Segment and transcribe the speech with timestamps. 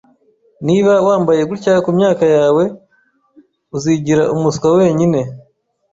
[0.67, 2.63] Niba wambaye gutya kumyaka yawe,
[3.75, 5.19] uzigira umuswa wenyine.